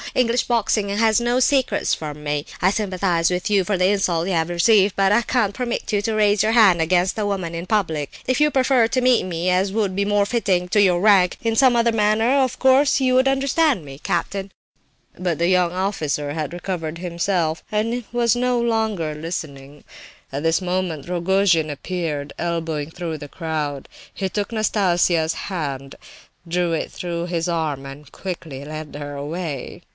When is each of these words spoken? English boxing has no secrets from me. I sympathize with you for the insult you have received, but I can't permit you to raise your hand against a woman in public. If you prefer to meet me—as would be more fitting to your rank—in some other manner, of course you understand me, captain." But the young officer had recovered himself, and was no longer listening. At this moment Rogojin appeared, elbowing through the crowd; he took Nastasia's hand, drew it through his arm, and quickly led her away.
English 0.15 0.43
boxing 0.45 0.89
has 0.89 1.21
no 1.21 1.39
secrets 1.39 1.93
from 1.93 2.21
me. 2.21 2.43
I 2.61 2.71
sympathize 2.71 3.29
with 3.29 3.49
you 3.49 3.63
for 3.63 3.77
the 3.77 3.85
insult 3.91 4.27
you 4.27 4.33
have 4.33 4.49
received, 4.49 4.95
but 4.97 5.11
I 5.11 5.21
can't 5.21 5.53
permit 5.53 5.93
you 5.93 6.01
to 6.01 6.13
raise 6.15 6.43
your 6.43 6.51
hand 6.51 6.81
against 6.81 7.17
a 7.17 7.25
woman 7.25 7.55
in 7.55 7.65
public. 7.65 8.11
If 8.27 8.41
you 8.41 8.51
prefer 8.51 8.87
to 8.89 8.99
meet 8.99 9.25
me—as 9.25 9.71
would 9.71 9.95
be 9.95 10.03
more 10.03 10.25
fitting 10.25 10.67
to 10.69 10.81
your 10.81 10.99
rank—in 10.99 11.55
some 11.55 11.77
other 11.77 11.93
manner, 11.93 12.33
of 12.43 12.59
course 12.59 12.99
you 12.99 13.19
understand 13.19 13.85
me, 13.85 13.99
captain." 13.99 14.51
But 15.17 15.37
the 15.37 15.47
young 15.47 15.71
officer 15.71 16.33
had 16.33 16.51
recovered 16.51 16.97
himself, 16.97 17.63
and 17.71 18.03
was 18.11 18.35
no 18.35 18.59
longer 18.59 19.15
listening. 19.15 19.85
At 20.31 20.43
this 20.43 20.61
moment 20.61 21.07
Rogojin 21.07 21.69
appeared, 21.69 22.33
elbowing 22.37 22.91
through 22.91 23.19
the 23.19 23.29
crowd; 23.29 23.87
he 24.13 24.27
took 24.29 24.51
Nastasia's 24.51 25.33
hand, 25.47 25.95
drew 26.45 26.73
it 26.73 26.91
through 26.91 27.27
his 27.27 27.47
arm, 27.47 27.85
and 27.85 28.11
quickly 28.11 28.65
led 28.65 28.93
her 28.95 29.15
away. 29.15 29.83